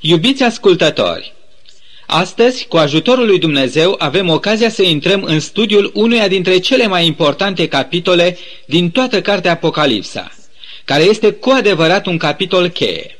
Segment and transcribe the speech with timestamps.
[0.00, 1.32] Iubiți ascultători,
[2.06, 7.06] astăzi, cu ajutorul lui Dumnezeu, avem ocazia să intrăm în studiul unuia dintre cele mai
[7.06, 10.32] importante capitole din toată cartea Apocalipsa,
[10.84, 13.18] care este cu adevărat un capitol cheie.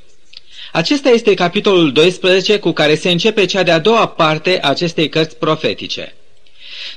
[0.73, 5.37] Acesta este capitolul 12 cu care se începe cea de-a doua parte a acestei cărți
[5.37, 6.15] profetice.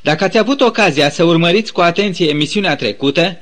[0.01, 3.37] Dacă ați avut ocazia să urmăriți cu atenție emisiunea trecută,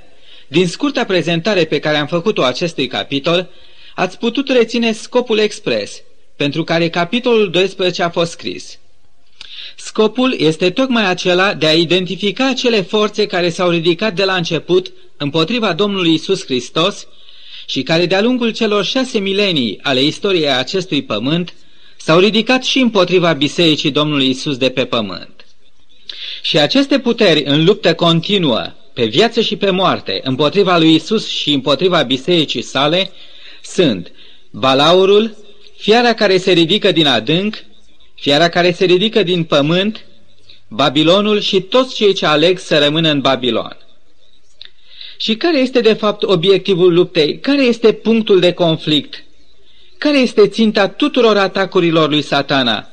[0.47, 3.49] din scurta prezentare pe care am făcut-o acestui capitol,
[3.95, 6.01] ați putut reține scopul expres,
[6.39, 8.79] pentru care capitolul 12 a fost scris.
[9.75, 14.91] Scopul este tocmai acela de a identifica acele forțe care s-au ridicat de la început
[15.17, 17.07] împotriva Domnului Isus Hristos
[17.65, 21.53] și care de-a lungul celor șase milenii ale istoriei acestui pământ
[21.97, 25.45] s-au ridicat și împotriva Bisericii Domnului Isus de pe pământ.
[26.41, 31.53] Și aceste puteri în luptă continuă, pe viață și pe moarte, împotriva lui Isus și
[31.53, 33.11] împotriva bisericii sale,
[33.63, 34.11] sunt
[34.51, 35.47] balaurul,
[35.79, 37.55] fiara care se ridică din adânc,
[38.15, 40.05] fiara care se ridică din pământ,
[40.67, 43.77] Babilonul și toți cei ce aleg să rămână în Babilon.
[45.17, 47.39] Și care este de fapt obiectivul luptei?
[47.39, 49.23] Care este punctul de conflict?
[49.97, 52.87] Care este ținta tuturor atacurilor lui satana?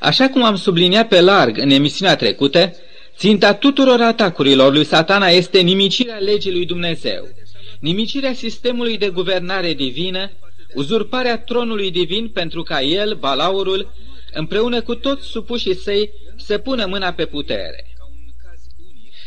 [0.00, 2.76] Așa cum am subliniat pe larg în emisiunea trecută,
[3.16, 7.28] ținta tuturor atacurilor lui satana este nimicirea legii lui Dumnezeu,
[7.80, 10.30] nimicirea sistemului de guvernare divină,
[10.76, 13.92] uzurparea tronului divin pentru ca el, balaurul,
[14.32, 17.86] împreună cu toți supușii săi, să pună mâna pe putere.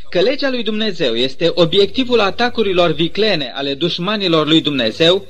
[0.10, 5.26] Că legea lui Dumnezeu este obiectivul atacurilor viclene ale dușmanilor lui Dumnezeu,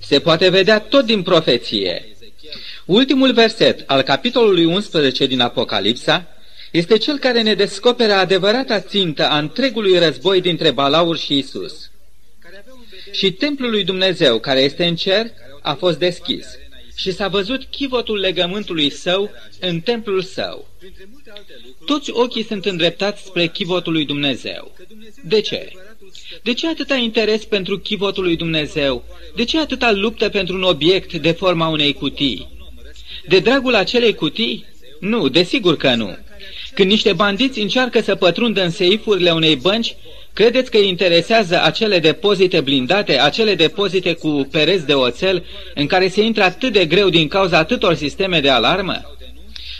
[0.00, 2.04] se poate vedea tot din profeție.
[2.84, 6.26] Ultimul verset al capitolului 11 din Apocalipsa
[6.70, 11.89] este cel care ne descoperă adevărata țintă a întregului război dintre Balaur și Isus.
[13.12, 15.26] Și templul lui Dumnezeu, care este în cer,
[15.62, 16.46] a fost deschis
[17.00, 19.30] și s-a văzut chivotul legământului său
[19.60, 20.68] în templul său.
[21.86, 24.74] Toți ochii sunt îndreptați spre chivotul lui Dumnezeu.
[25.24, 25.72] De ce?
[26.42, 29.04] De ce atâta interes pentru chivotul lui Dumnezeu?
[29.34, 32.48] De ce atâta luptă pentru un obiect de forma unei cutii?
[33.28, 34.64] De dragul acelei cutii?
[35.00, 36.16] Nu, desigur că nu.
[36.74, 39.96] Când niște bandiți încearcă să pătrundă în seifurile unei bănci,
[40.32, 46.08] credeți că îi interesează acele depozite blindate, acele depozite cu pereți de oțel, în care
[46.08, 49.02] se intră atât de greu din cauza atâtor sisteme de alarmă?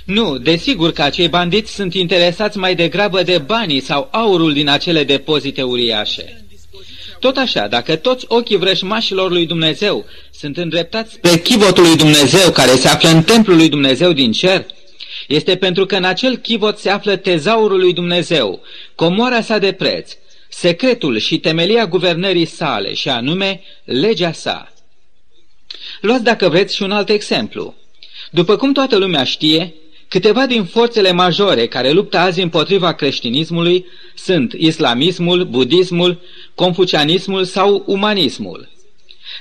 [0.04, 5.04] Nu, desigur că acei bandiți sunt interesați mai degrabă de banii sau aurul din acele
[5.04, 6.44] depozite uriașe.
[7.20, 12.70] Tot așa, dacă toți ochii vrășmașilor lui Dumnezeu sunt îndreptați spre chivotul lui Dumnezeu care
[12.70, 14.66] se află în templul lui Dumnezeu din cer,
[15.28, 18.60] este pentru că în acel chivot se află tezaurul lui Dumnezeu,
[18.94, 20.12] comoara sa de preț,
[20.50, 24.72] secretul și temelia guvernării sale, și anume legea sa.
[26.00, 27.74] Luați dacă vreți și un alt exemplu.
[28.30, 29.74] După cum toată lumea știe,
[30.08, 36.20] câteva din forțele majore care luptă azi împotriva creștinismului sunt islamismul, budismul,
[36.54, 38.68] confucianismul sau umanismul.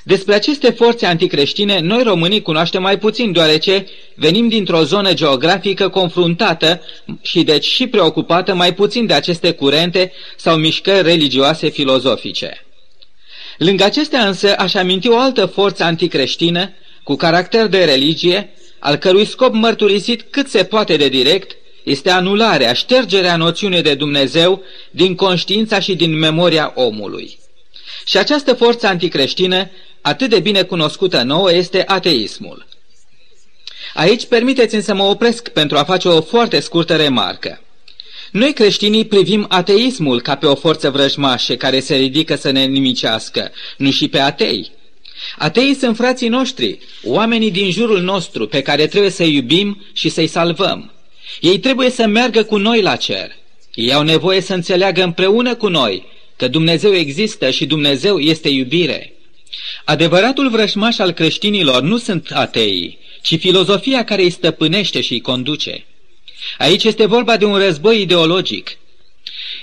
[0.04, 3.86] Despre aceste forțe anticreștine, noi românii cunoaștem mai puțin, deoarece
[4.16, 6.82] venim dintr-o zonă geografică confruntată
[7.22, 12.66] și deci și preocupată mai puțin de aceste curente sau mișcări religioase filozofice.
[13.58, 16.74] Lângă acestea însă aș aminti o altă forță anticreștină,
[17.04, 22.74] cu caracter de religie, al cărui scop mărturisit cât se poate de direct, este anularea,
[22.74, 27.38] ștergerea noțiunii de Dumnezeu din conștiința și din memoria omului.
[28.06, 29.70] Și această forță anticreștină
[30.02, 32.68] atât de bine cunoscută nouă este ateismul.
[33.94, 37.62] Aici permiteți-mi să mă opresc pentru a face o foarte scurtă remarcă.
[38.32, 43.52] Noi creștinii privim ateismul ca pe o forță vrăjmașă care se ridică să ne nimicească,
[43.78, 44.72] nu și pe atei.
[45.38, 50.28] Ateii sunt frații noștri, oamenii din jurul nostru pe care trebuie să iubim și să-i
[50.28, 50.94] salvăm.
[51.42, 53.32] Ei trebuie să meargă cu noi la cer.
[53.74, 56.06] Ei au nevoie să înțeleagă împreună cu noi
[56.40, 59.14] că Dumnezeu există și Dumnezeu este iubire.
[59.84, 65.86] Adevăratul vrășmaș al creștinilor nu sunt ateii, ci filozofia care îi stăpânește și îi conduce.
[66.58, 68.78] Aici este vorba de un război ideologic.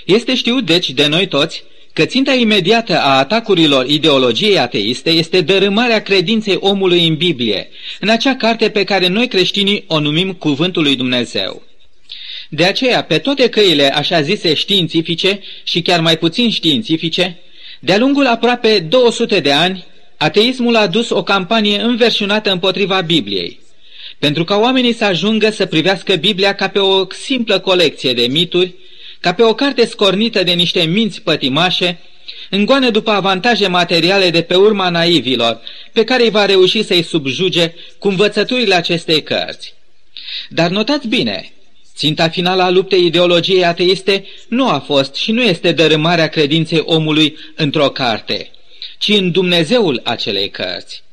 [0.05, 1.63] Este știut, deci, de noi toți,
[1.93, 7.69] că ținta imediată a atacurilor ideologiei ateiste este dărâmarea credinței omului în Biblie,
[7.99, 11.63] în acea carte pe care noi creștinii o numim Cuvântul lui Dumnezeu.
[12.49, 17.39] De aceea, pe toate căile așa zise științifice și chiar mai puțin științifice,
[17.79, 19.85] de-a lungul aproape 200 de ani,
[20.17, 23.59] ateismul a dus o campanie înverșunată împotriva Bibliei,
[24.19, 28.75] pentru ca oamenii să ajungă să privească Biblia ca pe o simplă colecție de mituri,
[29.19, 31.99] ca pe o carte scornită de niște minți pătimașe,
[32.49, 35.61] îngoană după avantaje materiale de pe urma naivilor,
[35.93, 39.73] pe care îi va reuși să-i subjuge cu învățăturile acestei cărți.
[40.49, 41.51] Dar notați bine,
[41.97, 47.37] ținta finală a luptei ideologiei ateiste nu a fost și nu este dărâmarea credinței omului
[47.55, 48.51] într-o carte,
[48.97, 51.03] ci în Dumnezeul acelei cărți.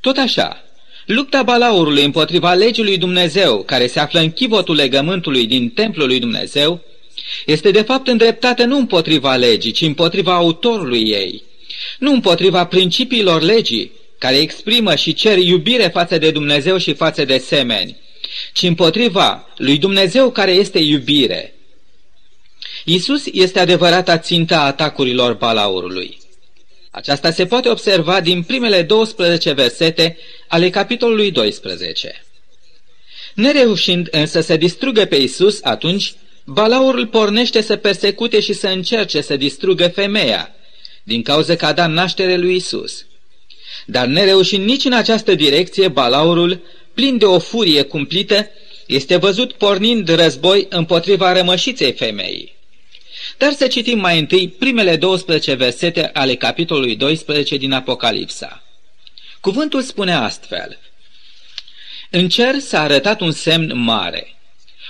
[0.00, 0.64] Tot așa,
[1.06, 6.18] lupta balaurului împotriva legii lui Dumnezeu, care se află în chivotul legământului din templul lui
[6.18, 6.80] Dumnezeu,
[7.46, 11.42] este de fapt îndreptată nu împotriva legii, ci împotriva autorului ei,
[11.98, 17.38] nu împotriva principiilor legii, care exprimă și cer iubire față de Dumnezeu și față de
[17.38, 17.96] semeni,
[18.52, 21.54] ci împotriva lui Dumnezeu care este iubire.
[22.84, 26.18] Isus este adevărata ținta atacurilor balaurului.
[26.90, 30.16] Aceasta se poate observa din primele 12 versete
[30.48, 32.24] ale capitolului 12.
[33.34, 36.14] Nereușind însă să distrugă pe Isus, atunci
[36.44, 40.54] Balaurul pornește să persecute și să încerce să distrugă femeia,
[41.02, 43.06] din cauza că a dat naștere lui Isus.
[43.86, 46.62] Dar nereușind nici în această direcție, Balaurul,
[46.94, 48.48] plin de o furie cumplită,
[48.86, 52.54] este văzut pornind război împotriva rămășiței femeii.
[53.38, 58.62] Dar să citim mai întâi primele 12 versete ale capitolului 12 din Apocalipsa.
[59.40, 60.78] Cuvântul spune astfel,
[62.10, 64.36] În cer s-a arătat un semn mare.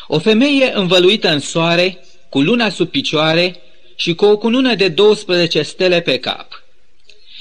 [0.07, 3.57] O femeie învăluită în soare, cu luna sub picioare
[3.97, 6.63] și cu o cunună de 12 stele pe cap.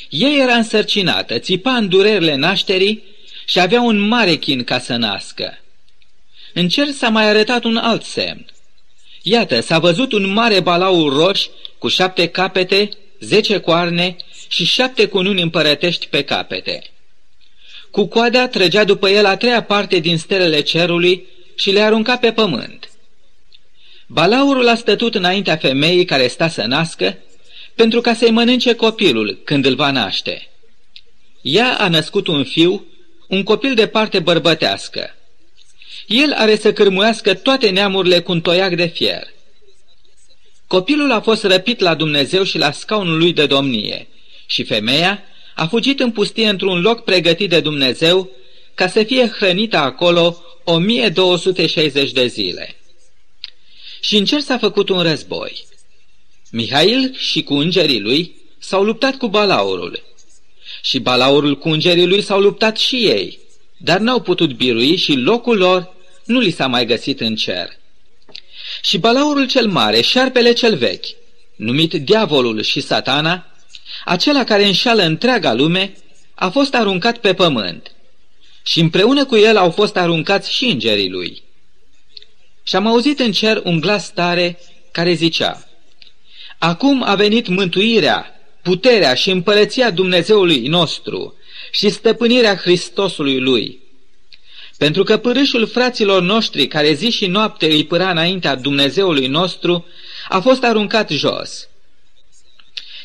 [0.10, 3.04] Ea era însărcinată, țipa în durerile nașterii
[3.52, 5.60] și avea un mare chin ca să nască.
[6.54, 8.46] În cer s-a mai arătat un alt semn.
[9.22, 11.46] Iată, s-a văzut un mare balaur roș
[11.78, 12.90] cu șapte capete,
[13.20, 14.16] zece coarne
[14.48, 16.84] și șapte cununi împărătești pe capete.
[17.90, 21.26] Cu coada trăgea după el a treia parte din stelele cerului
[21.56, 22.90] și le arunca pe pământ.
[24.08, 27.18] Balaurul a stătut înaintea femeii care sta să nască,
[27.76, 30.50] pentru ca să-i mănânce copilul când îl va naște.
[31.42, 32.86] Ea a născut un fiu,
[33.32, 35.16] un copil de parte bărbătească.
[36.08, 39.28] El are să cârmuiască toate neamurile cu un toiac de fier.
[40.68, 44.08] Copilul a fost răpit la Dumnezeu și la scaunul lui de domnie
[44.46, 45.24] și femeia
[45.56, 48.30] a fugit în pustie într-un loc pregătit de Dumnezeu
[48.76, 52.76] ca să fie hrănită acolo 1260 de zile.
[54.02, 55.66] Și în cer s-a făcut un război.
[56.52, 60.04] Mihail și cu îngerii lui s-au luptat cu balaurul.
[60.82, 63.40] Și balaurul cu îngerii lui s-au luptat și ei,
[63.78, 65.94] dar n-au putut birui și locul lor
[66.26, 67.70] nu li s-a mai găsit în cer.
[68.82, 71.06] Și balaurul cel mare, șarpele cel vechi,
[71.56, 73.46] numit diavolul și satana,
[74.06, 75.94] acela care înșală întreaga lume,
[76.36, 77.92] a fost aruncat pe pământ
[78.64, 81.44] și împreună cu el au fost aruncați și îngerii lui.
[82.64, 84.60] Și am auzit în cer un glas tare
[84.92, 85.66] care zicea,
[86.58, 91.36] Acum a venit mântuirea, puterea și împărăția Dumnezeului nostru
[91.72, 93.80] și stăpânirea Hristosului lui.
[94.78, 99.86] Pentru că pârâșul fraților noștri, care zi și noapte îi pâra înaintea Dumnezeului nostru,
[100.30, 101.68] a fost aruncat jos.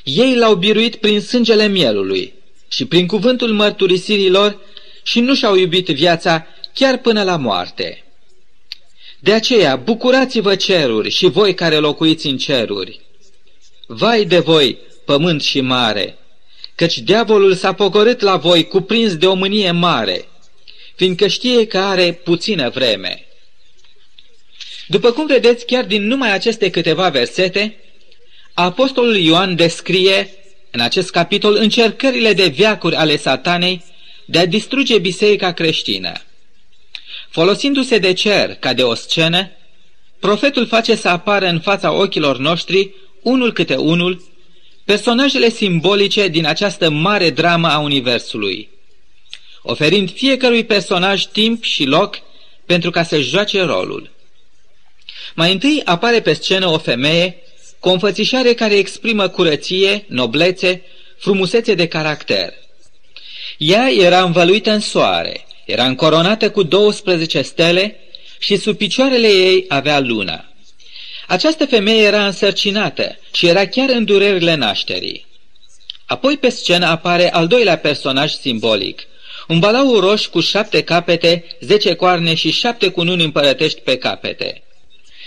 [0.04, 2.34] Ei l-au biruit prin sângele mielului
[2.68, 4.60] și prin cuvântul mărturisirilor
[5.02, 8.04] și nu și-au iubit viața chiar până la moarte.
[9.18, 13.00] De aceea, bucurați-vă ceruri și voi care locuiți în ceruri.
[13.86, 16.18] Vai de voi, pământ și mare,
[16.74, 20.28] căci diavolul s-a pogorât la voi cuprins de o mânie mare,
[20.94, 23.26] fiindcă știe că are puțină vreme.
[24.86, 27.76] După cum vedeți, chiar din numai aceste câteva versete,
[28.54, 30.30] Apostolul Ioan descrie
[30.70, 33.84] în acest capitol încercările de viacuri ale satanei
[34.24, 36.12] de a distruge biserica creștină.
[37.30, 39.50] Folosindu-se de cer ca de o scenă,
[40.20, 44.22] profetul face să apară în fața ochilor noștri, unul câte unul,
[44.86, 48.68] personajele simbolice din această mare dramă a Universului,
[49.62, 52.18] oferind fiecărui personaj timp și loc
[52.66, 54.10] pentru ca să joace rolul.
[55.34, 57.36] Mai întâi apare pe scenă o femeie
[57.78, 60.82] cu o înfățișare care exprimă curăție, noblețe,
[61.18, 62.52] frumusețe de caracter–
[63.58, 67.96] ea era învăluită în soare, era încoronată cu 12 stele
[68.38, 70.44] și sub picioarele ei avea luna.
[71.26, 75.26] Această femeie era însărcinată și era chiar în durerile nașterii.
[76.06, 79.02] Apoi pe scenă apare al doilea personaj simbolic,
[79.48, 84.62] un balau roș cu șapte capete, zece coarne și șapte cununi împărătești pe capete.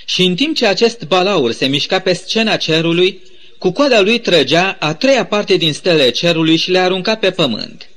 [0.05, 3.21] Și în timp ce acest balaur se mișca pe scena cerului,
[3.57, 7.89] cu coada lui trăgea a treia parte din stele cerului și le arunca pe pământ.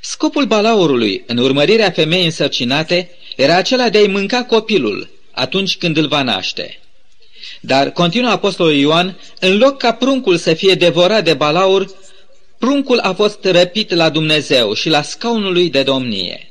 [0.00, 6.08] Scopul balaurului în urmărirea femeii însărcinate era acela de a-i mânca copilul atunci când îl
[6.08, 6.79] va naște.
[7.60, 11.90] Dar, continuă apostolul Ioan, în loc ca pruncul să fie devorat de balaur,
[12.58, 16.50] pruncul a fost răpit la Dumnezeu și la scaunul lui de domnie.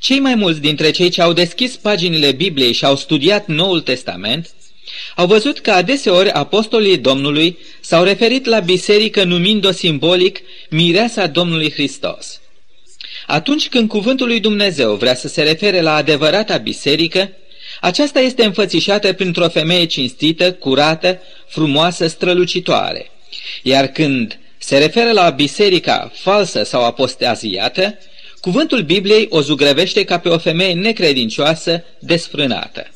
[0.00, 4.50] Cei mai mulți dintre cei ce au deschis paginile Bibliei și au studiat Noul Testament
[5.14, 12.40] au văzut că adeseori apostolii Domnului s-au referit la biserică numind-o simbolic mireasa Domnului Hristos.
[13.26, 17.30] Atunci când cuvântul lui Dumnezeu vrea să se refere la adevărata biserică,
[17.80, 23.10] aceasta este înfățișată printr-o femeie cinstită, curată, frumoasă, strălucitoare.
[23.62, 27.98] Iar când se referă la biserica falsă sau apostaziată,
[28.40, 32.90] cuvântul Bibliei o zugrăvește ca pe o femeie necredincioasă, desfrânată.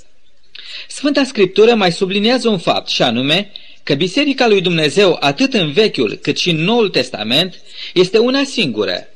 [0.88, 3.50] Sfânta Scriptură mai subliniază un fapt și anume
[3.82, 7.60] că Biserica lui Dumnezeu, atât în Vechiul cât și în Noul Testament,
[7.94, 9.08] este una singură.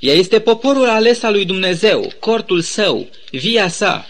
[0.00, 4.06] Ea este poporul ales al lui Dumnezeu, cortul său, via sa,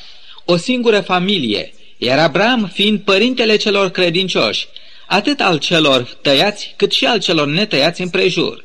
[0.51, 4.67] o singură familie, iar Abraham fiind părintele celor credincioși,
[5.07, 8.65] atât al celor tăiați cât și al celor netăiați împrejur.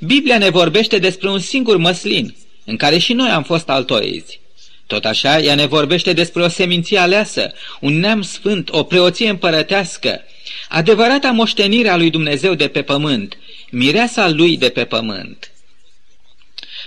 [0.00, 4.40] Biblia ne vorbește despre un singur măslin, în care și noi am fost altoizi.
[4.86, 10.20] Tot așa, ea ne vorbește despre o seminție aleasă, un neam sfânt, o preoție împărătească,
[10.68, 13.38] adevărata moștenire a lui Dumnezeu de pe pământ,
[13.70, 15.52] mireasa lui de pe pământ.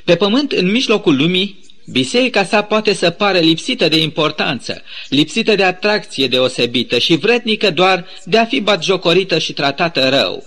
[0.03, 5.63] Pe pământ, în mijlocul lumii, biserica sa poate să pară lipsită de importanță, lipsită de
[5.63, 10.45] atracție deosebită și vrednică doar de a fi batjocorită și tratată rău.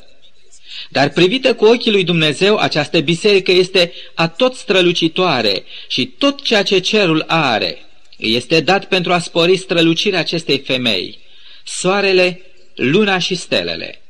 [0.88, 6.62] Dar privită cu ochii lui Dumnezeu, această biserică este a tot strălucitoare și tot ceea
[6.62, 7.78] ce cerul are
[8.16, 11.18] este dat pentru a spori strălucirea acestei femei,
[11.64, 12.40] soarele,
[12.75, 14.02] luna și stelele.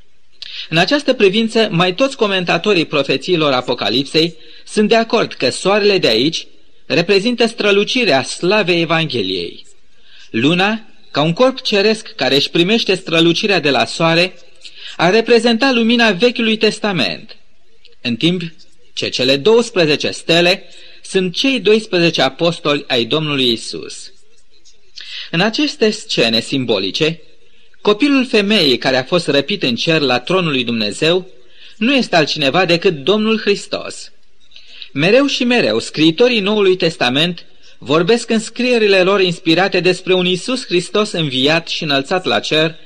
[0.69, 4.35] În această privință, mai toți comentatorii profețiilor Apocalipsei
[4.67, 6.47] sunt de acord că soarele de aici
[6.93, 9.67] reprezintă strălucirea slavei Evangheliei.
[10.31, 14.35] Luna, ca un corp ceresc care își primește strălucirea de la soare,
[14.97, 17.37] a reprezenta lumina Vechiului Testament,
[18.03, 18.43] în timp
[18.93, 20.65] ce cele 12 stele
[21.03, 24.13] sunt cei 12 apostoli ai Domnului Isus.
[25.31, 27.21] În aceste scene simbolice,
[27.81, 31.27] copilul femeii care a fost răpit în cer la tronul lui Dumnezeu
[31.77, 34.13] nu este altcineva decât Domnul Hristos.
[34.93, 37.45] Mereu și mereu, scriitorii Noului Testament
[37.79, 42.77] vorbesc în scrierile lor inspirate despre un Isus Hristos înviat și înălțat la cer,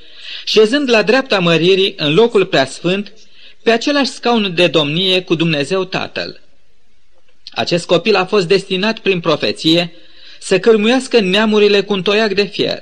[0.45, 3.13] șezând la dreapta măririi în locul preasfânt,
[3.63, 6.41] pe același scaun de domnie cu Dumnezeu Tatăl.
[7.51, 9.93] Acest copil a fost destinat prin profeție
[10.39, 12.81] să cărmuiască neamurile cu un toiac de fier,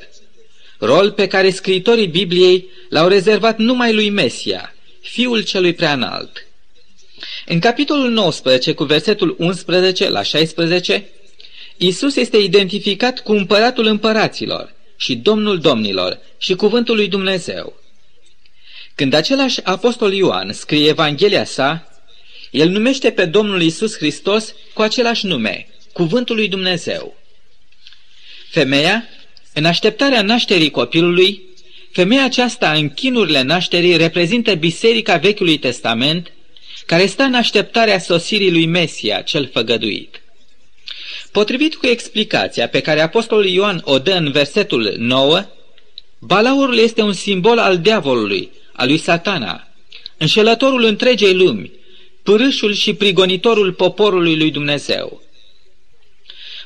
[0.80, 6.48] rol pe care scriitorii Bibliei l-au rezervat numai lui Mesia, fiul celui preanalt.
[7.46, 11.10] În capitolul 19, cu versetul 11 la 16,
[11.78, 17.82] Isus este identificat cu împăratul împăraților și domnul domnilor și cuvântul lui Dumnezeu.
[18.96, 21.88] Când același apostol Ioan scrie Evanghelia sa,
[22.52, 27.16] el numește pe Domnul Isus Hristos cu același nume, cuvântul lui Dumnezeu.
[28.50, 29.04] Femeia,
[29.54, 31.42] în așteptarea nașterii copilului,
[31.92, 36.32] femeia aceasta în chinurile nașterii reprezintă Biserica Vechiului Testament,
[36.86, 40.22] care stă în așteptarea sosirii lui Mesia, cel făgăduit.
[41.32, 45.46] Potrivit cu explicația pe care apostolul Ioan o dă în versetul 9,
[46.20, 49.68] balaurul este un simbol al diavolului, al lui satana,
[50.18, 51.72] înșelătorul întregei lumi,
[52.24, 55.22] pârâșul și prigonitorul poporului lui Dumnezeu.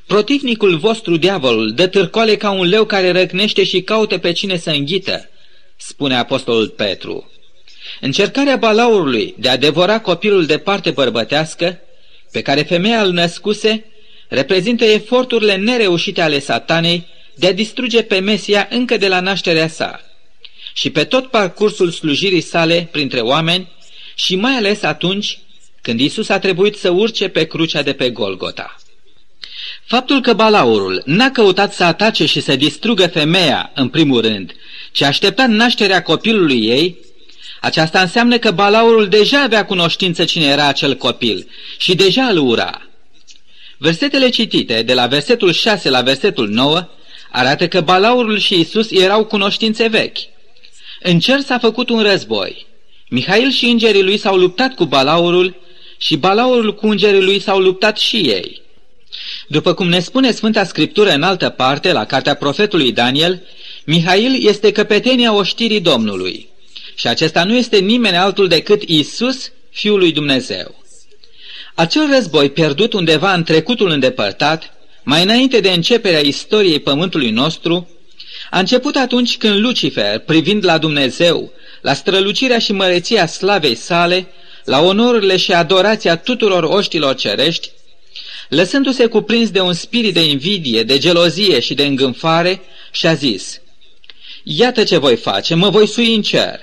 [0.05, 4.69] Protivnicul vostru, diavolul, dă târcoale ca un leu care răcnește și caută pe cine să
[4.69, 5.29] înghită,
[5.77, 7.31] spune apostolul Petru.
[8.01, 11.79] Încercarea balaurului de a devora copilul de parte bărbătească,
[12.31, 13.85] pe care femeia îl născuse,
[14.27, 20.01] reprezintă eforturile nereușite ale satanei de a distruge pe Mesia încă de la nașterea sa
[20.73, 23.71] și pe tot parcursul slujirii sale printre oameni
[24.15, 25.39] și mai ales atunci
[25.81, 28.75] când Isus a trebuit să urce pe crucea de pe Golgota.
[29.85, 34.51] Faptul că balaurul n-a căutat să atace și să distrugă femeia, în primul rând,
[34.91, 36.97] ci a așteptat nașterea copilului ei,
[37.61, 41.47] aceasta înseamnă că balaurul deja avea cunoștință cine era acel copil
[41.77, 42.81] și deja îl ura.
[43.77, 46.87] Versetele citite, de la versetul 6 la versetul 9,
[47.31, 50.17] arată că Balaurul și Isus erau cunoștințe vechi.
[51.01, 52.65] În cer s-a făcut un război.
[53.09, 55.55] Mihail și îngerii lui s-au luptat cu Balaurul
[55.97, 58.61] și Balaurul cu îngerii lui s-au luptat și ei.
[59.47, 63.41] După cum ne spune Sfânta Scriptură în altă parte, la cartea profetului Daniel,
[63.85, 66.49] Mihail este căpetenia oștirii Domnului.
[66.99, 70.83] Și acesta nu este nimeni altul decât Isus, Fiul lui Dumnezeu.
[71.75, 74.73] Acel război pierdut undeva în trecutul îndepărtat,
[75.03, 77.89] mai înainte de începerea istoriei pământului nostru,
[78.49, 81.51] A început atunci când Lucifer, privind la Dumnezeu,
[81.81, 84.27] la strălucirea și măreția slavei sale,
[84.63, 87.71] la onorurile și adorația tuturor oștilor cerești,
[88.49, 92.61] lăsându-se cuprins de un spirit de invidie, de gelozie și de îngânfare,
[92.91, 93.61] și-a zis,
[94.43, 96.59] Iată ce voi face, mă voi sui în cer,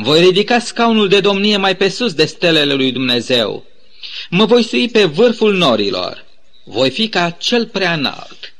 [0.00, 3.64] voi ridica scaunul de domnie mai pe sus de stelele lui Dumnezeu,
[4.30, 6.24] mă voi sui pe vârful norilor,
[6.64, 8.54] voi fi ca cel prea înalt.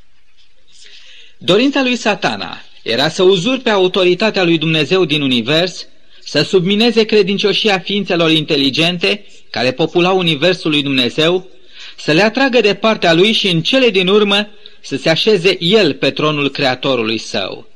[1.39, 5.87] Dorința lui satana era să uzurpe autoritatea lui Dumnezeu din univers,
[6.25, 11.49] să submineze credincioșia ființelor inteligente care populau universul lui Dumnezeu,
[11.97, 14.49] să le atragă de partea lui și în cele din urmă
[14.81, 17.72] să se așeze el pe tronul creatorului său.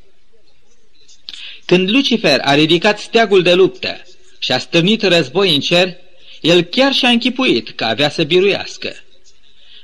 [1.66, 4.02] Când Lucifer a ridicat steagul de luptă
[4.38, 5.96] și a stârnit război în cer,
[6.40, 8.96] el chiar și-a închipuit că avea să biruiască.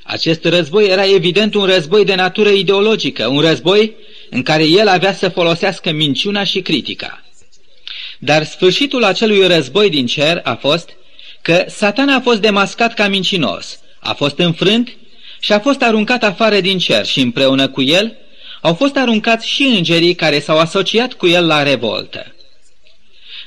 [0.02, 3.94] Acest război era evident un război de natură ideologică, un război
[4.30, 7.24] în care el avea să folosească minciuna și critica.
[8.18, 10.90] Dar sfârșitul acelui război din cer a fost
[11.42, 14.96] că satana a fost demascat ca mincinos, a fost înfrânt
[15.40, 18.16] și a fost aruncat afară din cer și împreună cu el
[18.62, 22.34] au fost aruncați și îngerii care s-au asociat cu el la revoltă.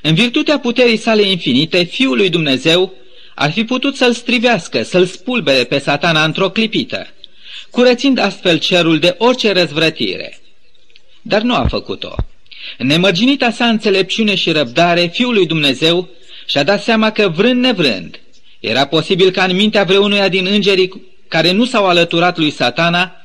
[0.02, 2.94] În virtutea puterii sale infinite, Fiul lui Dumnezeu
[3.36, 7.08] ar fi putut să-l strivească, să-l spulbere pe satana într-o clipită,
[7.70, 10.40] curățind astfel cerul de orice răzvrătire.
[11.22, 12.16] Dar nu a făcut-o.
[12.78, 16.10] În nemărginita sa înțelepciune și răbdare, Fiul lui Dumnezeu
[16.46, 18.20] și-a dat seama că vrând nevrând,
[18.60, 23.25] era posibil ca în mintea vreunuia din îngerii care nu s-au alăturat lui satana,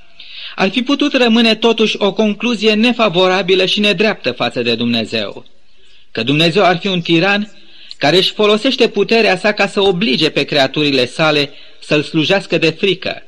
[0.61, 5.45] ar fi putut rămâne totuși o concluzie nefavorabilă și nedreaptă față de Dumnezeu.
[6.11, 7.53] Că Dumnezeu ar fi un tiran
[7.99, 11.51] care își folosește puterea sa ca să oblige pe creaturile sale
[11.83, 13.23] să-l slujească de frică.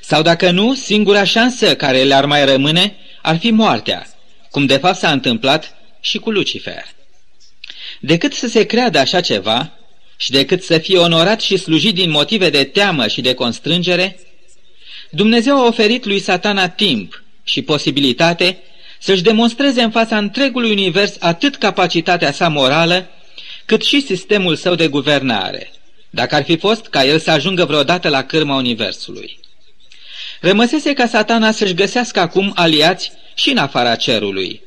[0.00, 4.06] Sau dacă nu, singura șansă care le-ar mai rămâne ar fi moartea,
[4.50, 6.84] cum de fapt s-a întâmplat și cu Lucifer.
[8.00, 9.72] Decât să se creadă așa ceva
[10.16, 14.18] și decât să fie onorat și slujit din motive de teamă și de constrângere,
[15.10, 18.58] Dumnezeu a oferit lui satana timp și posibilitate
[18.98, 23.10] să-și demonstreze în fața întregului univers atât capacitatea sa morală,
[23.64, 25.72] cât și sistemul său de guvernare,
[26.10, 29.38] dacă ar fi fost ca el să ajungă vreodată la cârma universului.
[30.40, 34.62] Rămăsese ca satana să-și găsească acum aliați și în afara cerului.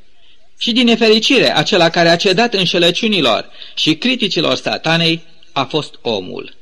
[0.58, 5.22] Și din nefericire, acela care a cedat înșelăciunilor și criticilor satanei
[5.52, 6.56] a fost omul.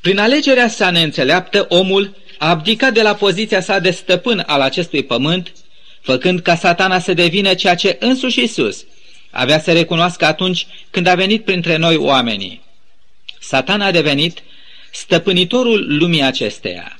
[0.00, 5.02] Prin alegerea sa neînțeleaptă, omul a abdicat de la poziția sa de stăpân al acestui
[5.02, 5.52] pământ,
[6.00, 8.84] făcând ca satana să devină ceea ce însuși Isus
[9.30, 12.62] avea să recunoască atunci când a venit printre noi oamenii.
[13.40, 14.42] Satana a devenit
[14.92, 16.98] stăpânitorul lumii acesteia.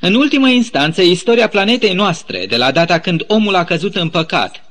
[0.00, 4.64] În ultimă instanță, istoria planetei noastre, de la data când omul a căzut în păcat,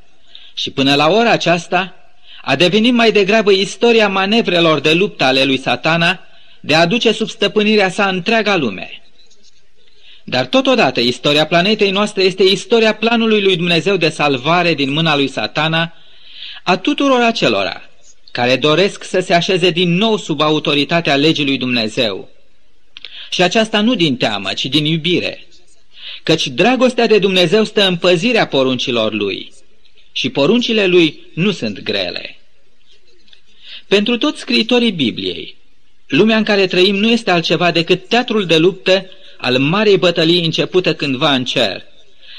[0.54, 1.94] și până la ora aceasta,
[2.42, 6.20] a devenit mai degrabă istoria manevrelor de luptă ale lui satana
[6.60, 9.02] de a aduce sub stăpânirea sa întreaga lume.
[10.30, 15.28] Dar totodată istoria planetei noastre este istoria planului lui Dumnezeu de salvare din mâna lui
[15.28, 15.94] satana
[16.64, 17.90] a tuturor acelora
[18.32, 22.30] care doresc să se așeze din nou sub autoritatea legii lui Dumnezeu.
[23.30, 25.48] Și aceasta nu din teamă, ci din iubire,
[26.24, 29.52] căci dragostea de Dumnezeu stă în păzirea poruncilor lui
[30.12, 32.38] și poruncile lui nu sunt grele.
[33.88, 35.56] Pentru toți scriitorii Bibliei,
[36.08, 40.94] lumea în care trăim nu este altceva decât teatrul de luptă al marei bătălii începută
[40.94, 41.84] cândva în cer,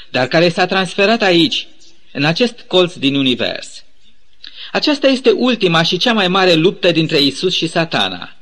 [0.09, 1.67] dar care s-a transferat aici,
[2.13, 3.83] în acest colț din univers.
[4.71, 8.35] Aceasta este ultima și cea mai mare luptă dintre Isus și satana,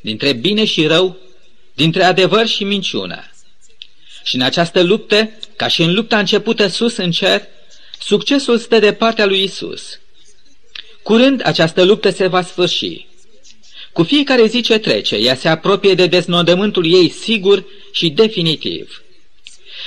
[0.00, 1.16] dintre bine și rău,
[1.74, 3.24] dintre adevăr și minciună.
[4.22, 7.42] Și în această luptă, ca și în lupta începută sus în cer,
[8.00, 9.98] succesul stă de partea lui Isus.
[11.02, 13.06] Curând această luptă se va sfârși.
[13.94, 19.02] Cu fiecare zi ce trece, ea se apropie de deznodământul ei sigur și definitiv.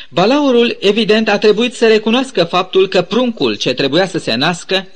[0.10, 4.88] Balaurul, evident, a trebuit să recunoască faptul că pruncul ce trebuia să se nască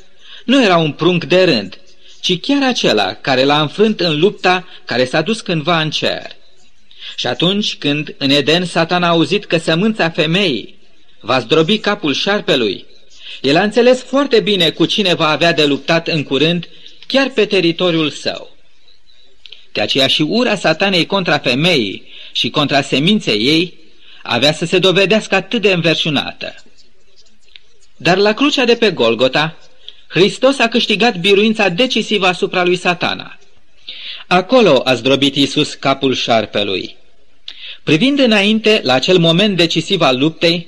[0.45, 1.77] nu era un prunc de rând,
[2.21, 6.35] ci chiar acela care l-a înfrânt în lupta care s-a dus cândva în cer.
[7.15, 10.79] Și atunci când în Eden Satan a auzit că sămânța femeii
[11.19, 12.85] va zdrobi capul șarpelui,
[13.41, 16.69] el a înțeles foarte bine cu cine va avea de luptat în curând,
[17.07, 18.50] chiar pe teritoriul său.
[19.71, 23.79] De aceea și ura satanei contra femeii și contra seminței ei
[24.23, 26.55] avea să se dovedească atât de înverșunată.
[27.97, 29.57] Dar la crucea de pe Golgota,
[30.07, 33.37] Hristos a câștigat biruința decisivă asupra lui satana.
[34.27, 36.95] Acolo a zdrobit Iisus capul șarpelui.
[37.83, 40.67] Privind înainte la acel moment decisiv al luptei,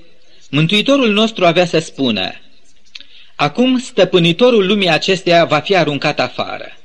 [0.50, 2.32] Mântuitorul nostru avea să spună,
[3.36, 6.78] Acum stăpânitorul lumii acesteia va fi aruncat afară.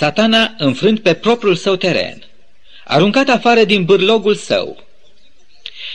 [0.00, 2.22] Satana înfrânt pe propriul său teren,
[2.84, 4.84] aruncat afară din bârlogul său.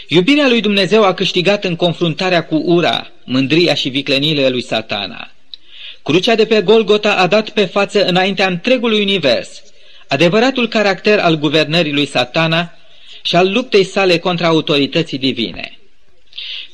[0.07, 5.31] Iubirea lui Dumnezeu a câștigat în confruntarea cu ura, mândria și vicleniile lui satana.
[6.03, 9.61] Crucea de pe Golgota a dat pe față înaintea întregului univers
[10.07, 12.73] adevăratul caracter al guvernării lui satana
[13.21, 15.79] și al luptei sale contra autorității divine.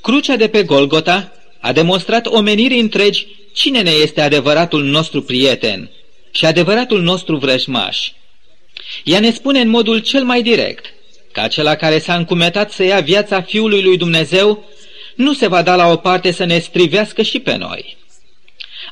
[0.01, 5.89] Crucea de pe Golgota a demonstrat omenirii întregi cine ne este adevăratul nostru prieten
[6.31, 8.11] și adevăratul nostru vrăjmaș.
[9.03, 10.85] Ea ne spune în modul cel mai direct
[11.31, 14.65] că acela care s-a încumetat să ia viața Fiului lui Dumnezeu
[15.15, 17.97] nu se va da la o parte să ne strivească și pe noi.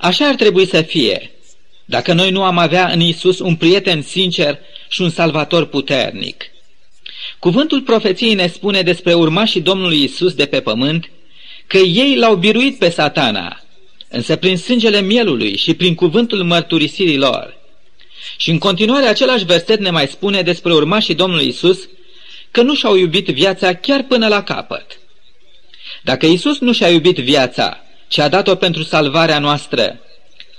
[0.02, 1.32] Așa ar trebui să fie,
[1.86, 6.44] dacă noi nu am avea în Isus un prieten sincer și un salvator puternic.
[7.40, 11.10] Cuvântul profeției ne spune despre urmașii Domnului Isus de pe pământ
[11.68, 13.64] că ei l-au biruit pe satana,
[14.10, 17.58] însă prin sângele mielului și prin cuvântul mărturisirii lor.
[18.38, 21.90] Și în continuare același verset ne mai spune despre urmașii Domnului Isus
[22.52, 25.00] că nu și-au iubit viața chiar până la capăt.
[26.04, 30.00] Dacă Isus nu și-a iubit viața, ci a dat-o pentru salvarea noastră,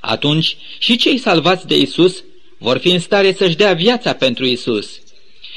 [0.01, 2.25] atunci și cei salvați de Isus
[2.59, 4.91] vor fi în stare să-și dea viața pentru Isus,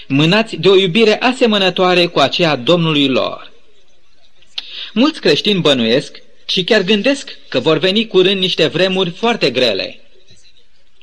[0.08, 3.52] mânați de o iubire asemănătoare cu aceea Domnului lor.
[4.94, 10.00] Mulți creștini bănuiesc și chiar gândesc că vor veni curând niște vremuri foarte grele,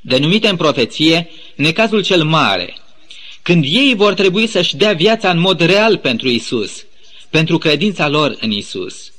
[0.00, 2.76] denumite în profeție necazul cel mare,
[3.42, 6.84] când ei vor trebui să-și dea viața în mod real pentru Isus,
[7.30, 9.12] pentru credința lor în Isus.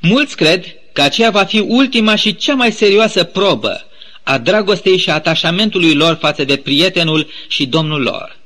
[0.00, 3.86] Mulți cred că aceea va fi ultima și cea mai serioasă probă
[4.22, 8.36] a dragostei și atașamentului lor față de prietenul și Domnul lor.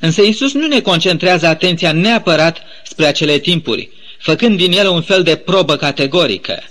[0.00, 5.22] Însă Isus nu ne concentrează atenția neapărat spre acele timpuri, făcând din ele un fel
[5.22, 6.62] de probă categorică.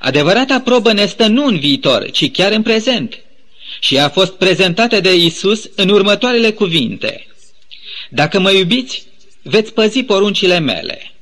[0.00, 3.18] Adevărata probă ne stă nu în viitor, ci chiar în prezent.
[3.80, 7.26] Și a fost prezentată de Isus în următoarele cuvinte.
[8.10, 9.02] Dacă mă iubiți,
[9.42, 11.12] veți păzi poruncile mele.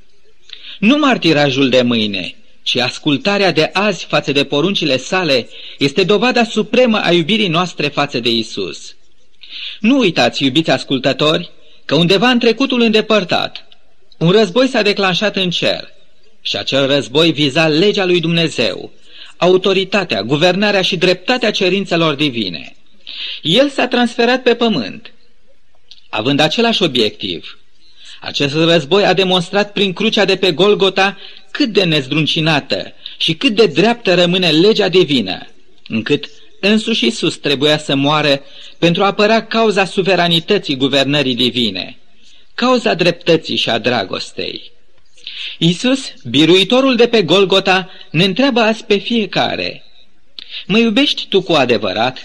[0.79, 5.49] Nu martirajul de mâine, ci ascultarea de azi față de poruncile sale
[5.79, 8.97] este dovada supremă a iubirii noastre față de Isus.
[9.81, 11.51] Nu uitați, iubiți ascultători,
[11.85, 13.67] că undeva în trecutul îndepărtat,
[14.19, 15.93] un război s-a declanșat în cer
[16.43, 18.93] și acel război viza legea lui Dumnezeu,
[19.37, 22.77] autoritatea, guvernarea și dreptatea cerințelor divine.
[23.43, 25.13] El s-a transferat pe pământ,
[26.09, 27.59] având același obiectiv.
[28.21, 31.19] Acest război a demonstrat prin crucea de pe Golgota
[31.51, 35.47] cât de nezdruncinată și cât de dreaptă rămâne legea divină,
[35.89, 38.43] încât însuși Iisus trebuia să moară
[38.79, 41.99] pentru a apăra cauza suveranității guvernării divine,
[42.55, 44.73] cauza dreptății și a dragostei.
[45.59, 49.85] Iisus, biruitorul de pe Golgota, ne întreabă azi pe fiecare,
[50.67, 52.25] Mă iubești tu cu adevărat?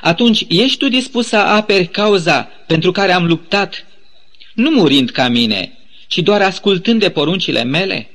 [0.00, 3.86] Atunci ești tu dispus să aperi cauza pentru care am luptat,
[4.54, 8.10] nu murind ca mine, ci doar ascultând de poruncile mele?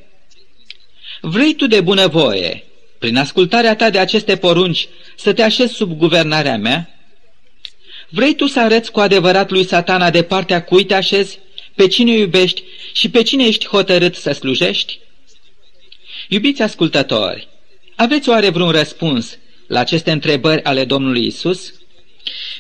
[1.22, 2.64] Vrei tu de bunăvoie,
[3.00, 6.91] prin ascultarea ta de aceste porunci, să te așezi sub guvernarea mea?
[8.14, 11.40] Vrei tu să arăți cu adevărat lui satana de partea cui te așezi,
[11.76, 15.00] pe cine iubești și pe cine ești hotărât să slujești?
[16.28, 17.48] Iubiți ascultători,
[17.96, 21.74] aveți oare vreun răspuns la aceste întrebări ale Domnului Isus?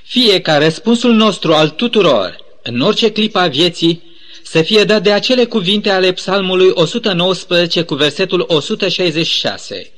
[0.03, 4.01] Fie ca răspunsul nostru al tuturor, în orice clipă a vieții,
[4.43, 9.91] să fie dat de acele cuvinte ale psalmului 119 cu versetul 166,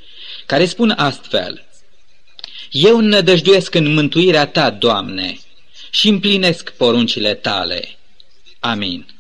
[0.46, 1.66] care spun astfel,
[2.74, 5.40] Eu nădăjduiesc în mântuirea Ta, Doamne,
[5.92, 7.98] și împlinesc poruncile Tale.
[8.60, 9.13] Amin.